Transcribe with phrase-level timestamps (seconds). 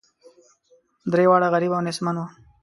[1.11, 2.27] درې واړه غریب او نیستمن وه.